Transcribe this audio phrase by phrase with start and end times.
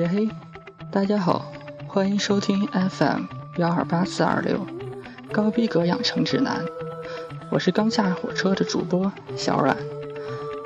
[0.00, 0.30] 耶嘿，
[0.90, 1.52] 大家好，
[1.86, 3.24] 欢迎收听 FM
[3.58, 4.66] 幺二八四二六
[5.30, 6.64] 高逼格养成指南。
[7.50, 9.76] 我是刚下火车的主播小阮，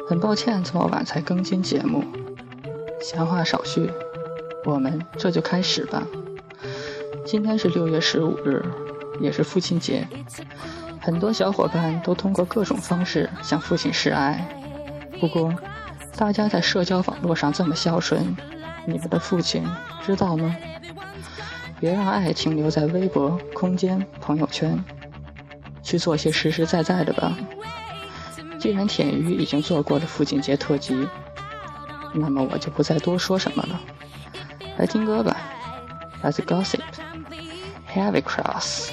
[0.08, 2.04] 很抱歉这么晚才更新节目。
[3.00, 3.90] 闲话少叙，
[4.64, 6.06] 我们这就开始吧。
[7.26, 8.64] 今天是六月十五日，
[9.20, 10.06] 也是父亲节，
[11.00, 14.46] 很多小伙伴都通过各种方式向父亲示爱。
[15.18, 15.52] 不过，
[16.16, 18.36] 大家在社交网络上这么孝顺，
[18.86, 19.66] 你们的父亲
[20.04, 20.54] 知道吗？
[21.80, 24.82] 别让爱停留在微博、空间、朋友圈，
[25.82, 27.36] 去做些实实在在的吧。
[28.58, 31.06] 既然舔鱼已经做过了父亲节特辑，
[32.14, 33.80] 那么我就不再多说什么了。
[34.78, 35.36] 来听歌吧
[36.22, 38.90] ，Let's gossip，Heavy Cross。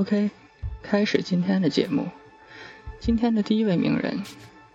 [0.00, 0.30] OK，
[0.82, 2.08] 开始今天的节目。
[3.00, 4.22] 今天的第一位名人，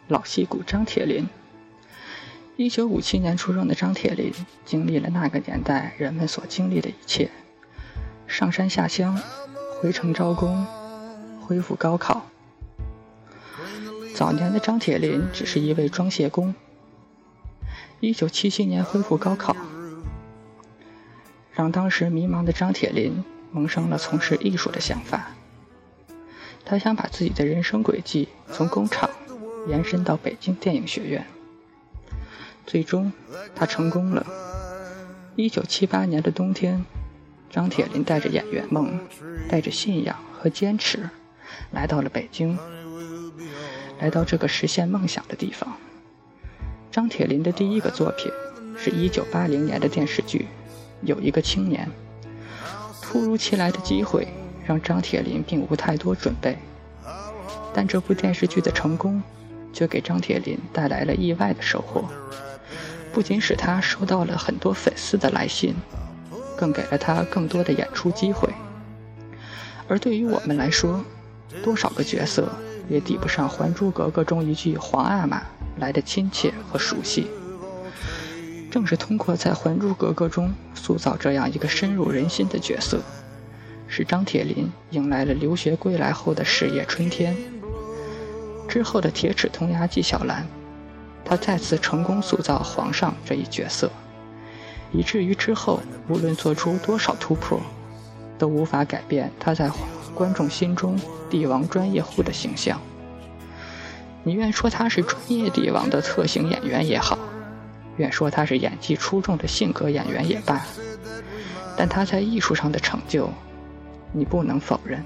[0.07, 1.27] 老戏骨张铁林。
[2.57, 4.31] 一九五七年出生的张铁林，
[4.65, 7.31] 经历了那个年代人们所经历的一切：
[8.27, 9.19] 上山下乡，
[9.81, 10.63] 回城招工，
[11.41, 12.27] 恢复高考。
[14.13, 16.53] 早年的张铁林只是一位装卸工。
[17.99, 19.57] 一九七七年恢复高考，
[21.51, 23.23] 让当时迷茫的张铁林。
[23.55, 25.31] 萌生了从事艺术的想法，
[26.65, 29.09] 他想把自己的人生轨迹从工厂
[29.65, 31.25] 延伸到北京电影学院。
[32.65, 33.13] 最终，
[33.55, 34.27] 他成功了。
[35.37, 36.83] 一九七八年的冬天，
[37.49, 38.99] 张铁林带着演员梦，
[39.47, 41.09] 带着信仰和坚持，
[41.71, 42.59] 来到了北京，
[44.01, 45.77] 来到这个实现梦想的地方。
[46.91, 48.29] 张铁林的第一个作品
[48.77, 50.39] 是一九八零年的电视剧
[51.03, 51.87] 《有一个青年》。
[53.15, 54.27] 突如其来的机会
[54.65, 56.57] 让张铁林并无太多准备，
[57.73, 59.23] 但这部电视剧的成功，
[59.71, 62.03] 却给张铁林带来了意外的收获，
[63.13, 65.73] 不仅使他收到了很多粉丝的来信，
[66.57, 68.49] 更给了他更多的演出机会。
[69.87, 71.01] 而对于我们来说，
[71.63, 72.51] 多少个角色
[72.89, 75.41] 也抵不上《还珠格格》中一句“皇阿玛”
[75.79, 77.27] 来的亲切和熟悉。
[78.75, 82.99] 正是通过在《还珠格格》中塑造这样一个深入人心的角色，
[83.87, 87.33] 使张铁林迎来了留学归来后的事业春天。
[88.67, 90.43] 之后的《铁齿铜牙纪晓岚》，
[91.23, 93.89] 他再次成功塑造皇上这一角色，
[94.91, 95.79] 以至于之后
[96.09, 97.61] 无论做出多少突破，
[98.37, 99.71] 都无法改变他在
[100.13, 100.99] 观众心中
[101.29, 102.77] 帝王专业户的形象。
[104.25, 107.17] 你愿说他是专业帝王的特型演员也好。
[107.97, 110.65] 愿说他是演技出众的性格演员也罢，
[111.77, 113.29] 但他在艺术上的成就，
[114.11, 115.03] 你不能否认。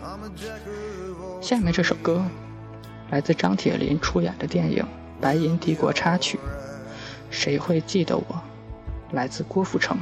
[1.41, 2.25] 下面这首歌，
[3.11, 4.83] 来自张铁林出演的电影
[5.21, 6.37] 《白银帝国》插曲，
[7.29, 8.23] 《谁会记得我》，
[9.15, 9.97] 来自郭富城。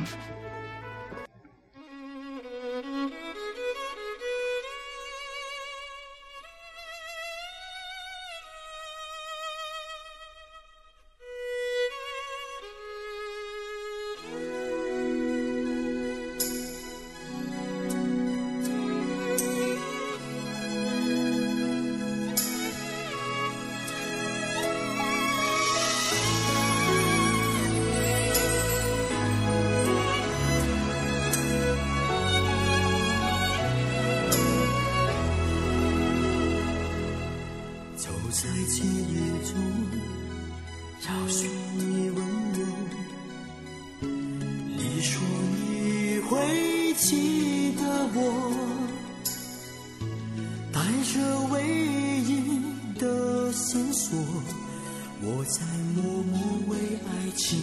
[55.47, 55.61] 在
[55.95, 56.77] 默默为
[57.07, 57.57] 爱情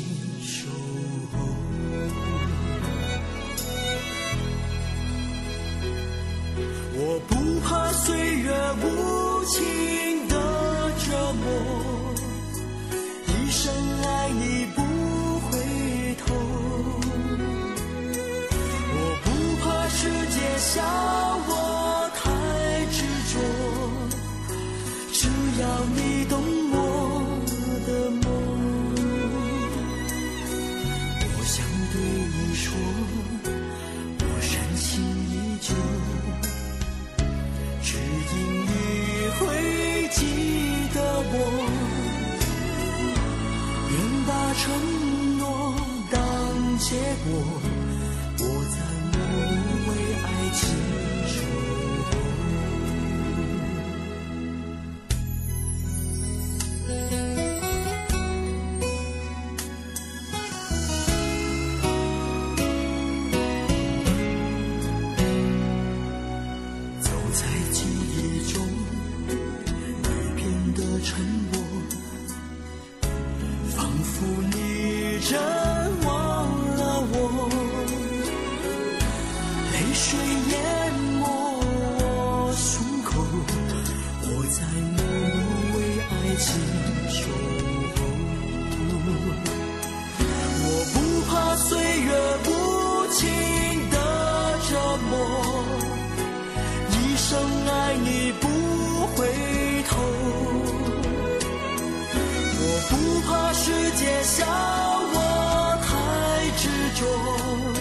[106.95, 107.75] 中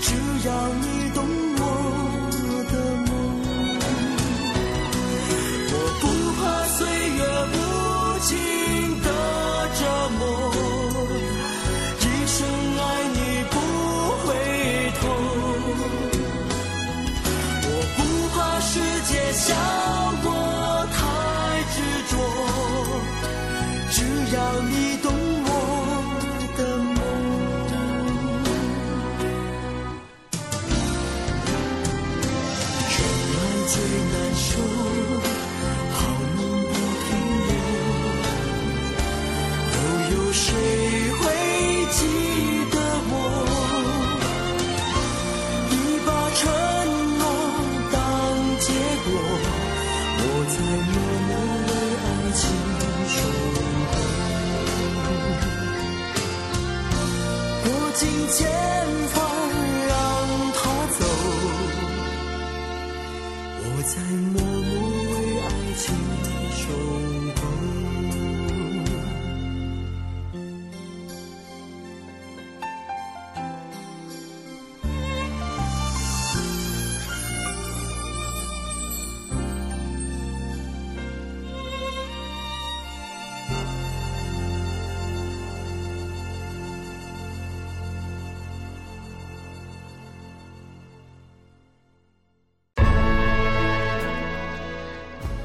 [0.00, 0.14] 只
[0.46, 1.03] 要你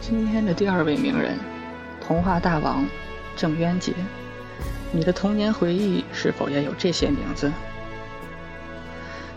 [0.09, 1.37] 今天的第二位名人
[2.01, 2.83] 童话大王
[3.35, 3.93] 郑渊洁。
[4.91, 7.51] 你的童年回忆是否也有这些名字？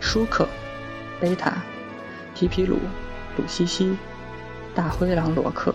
[0.01, 0.49] 舒克
[1.21, 1.59] 贝塔
[2.35, 2.79] 皮皮鲁
[3.37, 3.99] 鲁西西
[4.75, 5.75] 大灰狼罗克。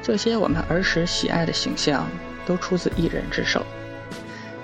[0.00, 2.06] 这些我们儿时喜爱的形象
[2.46, 3.62] 都出自一人之手。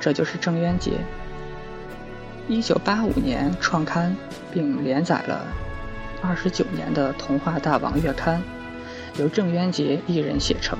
[0.00, 0.92] 这就是郑渊洁。
[2.48, 4.16] 一九八五年创刊
[4.50, 5.46] 并连载了
[6.22, 8.42] 二十九年的童话大王月刊。
[9.16, 10.78] 由郑渊洁一人写成。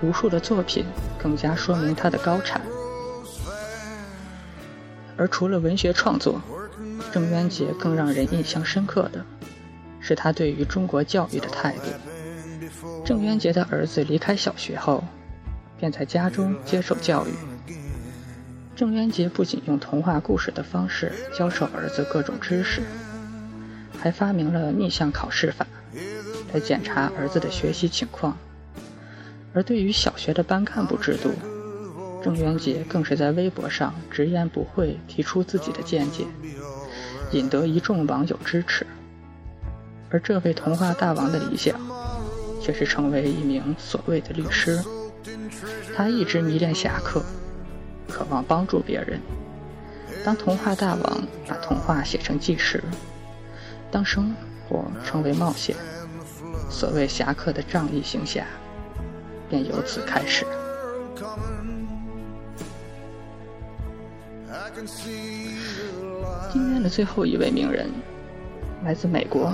[0.00, 0.84] 无数的作品
[1.20, 2.60] 更加说明他的高产。
[5.16, 6.40] 而除了文学创作
[7.12, 9.24] 郑渊洁更让人印象深刻的
[9.98, 11.82] 是他对于中国教育的态度。
[13.04, 15.02] 郑渊洁的儿子离开小学后
[15.78, 17.30] 便在家中接受教育。
[18.76, 22.80] 郑渊洁不仅用童话故事的方式教授儿子各种知识
[23.98, 25.66] 还发明了逆向考试法
[26.52, 28.36] 来检查儿子的学习情况。
[29.54, 31.30] 而对于小学的班干部制度
[32.22, 36.24] 郑渊洁更是在微博上直言不讳提出自己的见解
[37.32, 38.86] 引得一众网友支持。
[40.10, 41.78] 而这位童话大王的理想
[42.62, 44.82] 却是成为一名所谓的律师。
[45.94, 47.22] 他一直迷恋侠客
[48.08, 49.20] 渴望帮助别人。
[50.24, 52.82] 当童话大王把童话写成纪实
[53.90, 54.34] 当生
[54.68, 55.74] 活成为冒险
[56.70, 58.44] 所谓侠客的仗义行侠，
[59.48, 60.44] 便由此开始。
[66.52, 67.88] 今天的最后一位名人
[68.84, 69.52] 来自美国，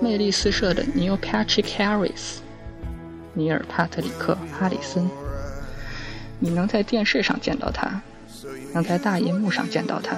[0.00, 2.38] 魅力四射的 Neo Patrick Harris、
[3.34, 5.08] 尼尔帕特里克·哈里森。
[6.38, 8.00] 你能在电视上见到他，
[8.72, 10.16] 能在大银幕上见到他，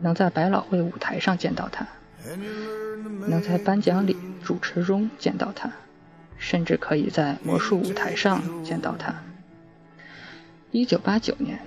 [0.00, 1.86] 能在百老汇舞台上见到他，
[3.26, 4.16] 能在颁奖礼。
[4.44, 5.70] 主持中见到他
[6.38, 9.22] 甚至可以在魔术舞台上见到他。
[10.70, 11.60] 一九八九年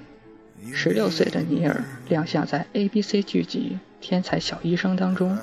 [0.73, 5.37] 十六岁的尼尔亮相在 abc 剧集天才小医生当中。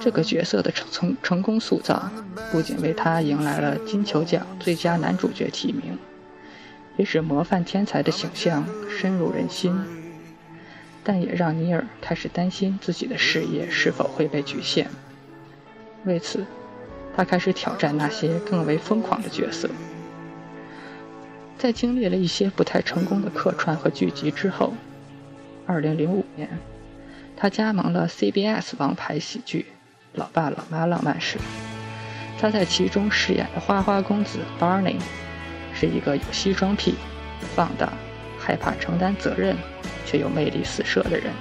[0.00, 2.10] 这个角色的成成成功塑造
[2.50, 5.96] 不仅为他迎来了金球奖最佳男主角提名
[6.96, 10.02] 也使模范天才的形象深入人心。
[11.04, 14.88] 但也让尼尔开始担心自己的事业是否会被局限。
[16.04, 16.44] 为此，
[17.16, 19.68] 他开始挑战那些更为疯狂的角色。
[21.58, 24.74] 在经历了一些不太成功的客串和剧集之后
[25.68, 26.48] ，2005年
[27.36, 29.66] 他加盟了 CBS 王牌喜剧
[30.14, 31.38] 老爸老妈浪漫史。
[32.40, 34.96] 他在其中饰演的花花公子 Barney
[35.72, 36.96] 是一个有西装癖、
[37.54, 37.92] 放荡、
[38.36, 39.56] 害怕承担责任
[40.04, 41.32] 却又魅力四射的人。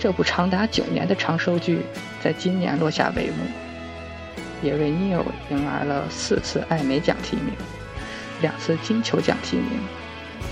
[0.00, 1.82] 这部长达九年的长寿剧
[2.24, 3.44] 在今年落下帷幕，
[4.62, 7.52] 也为 Neil 迎来了四次艾美奖提名，
[8.40, 9.78] 两次金球奖提名，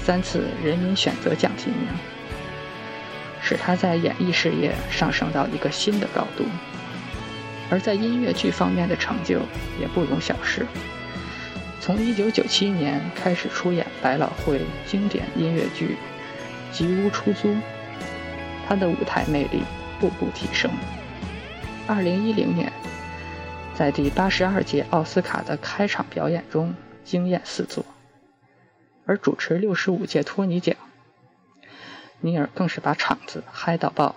[0.04, 1.88] 三次人民选择奖提名，
[3.40, 6.44] 使他在演艺事业上升到一个新的高度。
[7.70, 9.40] 而在音乐剧方面的成就
[9.80, 10.66] 也不容小视。
[11.80, 15.96] 从1997年开始出演百老汇经典音乐剧
[16.76, 17.48] 《吉屋出租》。
[18.68, 19.62] 他的舞台魅力
[19.98, 20.70] 步步提升。
[21.87, 22.70] 二零一零年，
[23.75, 27.82] 在第八十二届奥斯卡的开场表演中惊艳四座，
[29.06, 30.76] 而主持六十五届托尼奖，
[32.20, 34.16] 尼尔更是把场子嗨到爆。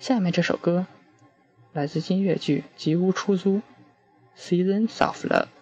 [0.00, 0.86] 下面这首歌
[1.72, 3.58] 来自音乐剧《吉屋出租》
[4.36, 5.59] ，Seasons of Love。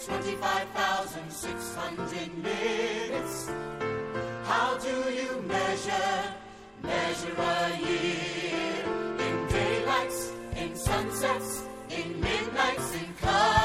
[0.00, 3.50] Twenty-five thousand six hundred minutes.
[4.44, 6.34] How do you measure,
[6.82, 8.84] measure a year?
[9.18, 13.61] In daylights, in sunsets, in midnights, in clouds.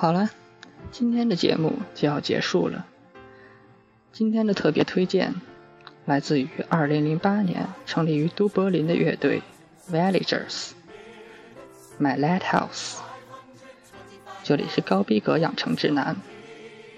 [0.00, 0.30] 好了，
[0.90, 2.86] 今天的节目就要结束了。
[4.14, 5.34] 今天的特别推荐
[6.06, 9.42] 来自于2008年成立于都柏林的乐队
[9.90, 10.70] Villagers，
[12.00, 12.70] 《My Lighthouse》。
[14.42, 16.16] 这里是高逼格养成指南，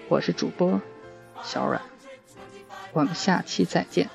[0.07, 0.79] 我是主播
[1.43, 1.81] 小阮，
[2.93, 4.09] 我们下期再见。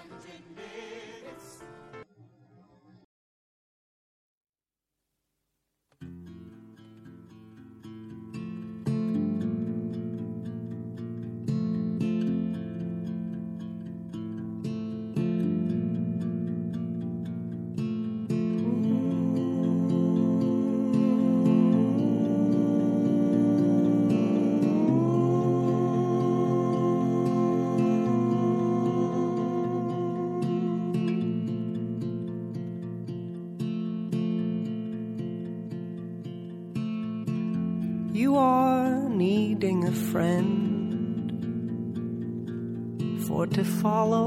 [43.39, 44.27] For to follow,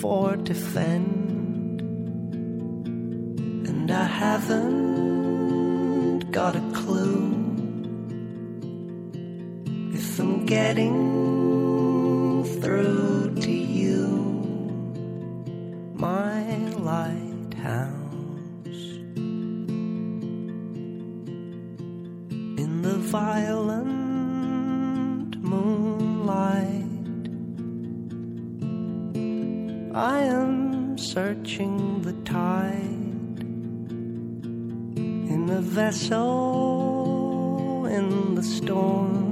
[0.00, 1.80] for to fend.
[3.70, 5.50] And I haven't
[6.30, 7.32] got a clue
[9.94, 10.97] if I'm getting
[31.28, 33.40] searching the tide
[35.34, 36.24] in the vessel
[37.84, 39.27] in the storm,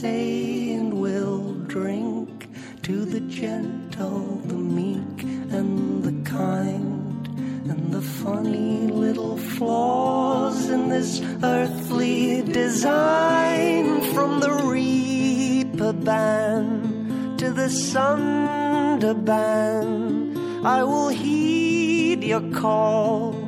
[0.00, 2.48] say, and we'll drink
[2.82, 7.28] to the gentle, the meek, and the kind,
[7.68, 17.68] and the funny little flaws in this earthly design from the reaper band to the
[17.68, 18.74] sunderban.
[20.64, 23.39] I will heed your call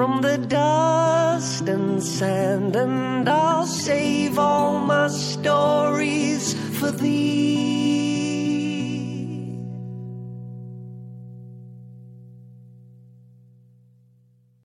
[0.00, 7.79] from the dust and sand, and I'll save all my stories for thee.